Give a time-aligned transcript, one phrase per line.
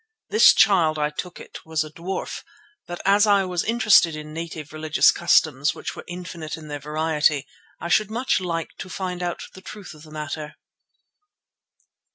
[0.31, 2.41] This child, I took it, was a dwarf;
[2.87, 7.45] but as I was interested in native religious customs which were infinite in their variety,
[7.79, 10.55] I should much like to find out the truth of the matter.